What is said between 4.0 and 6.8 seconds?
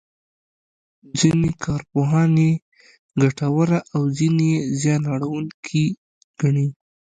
ځینې یې زیان اړوونکې ګڼي.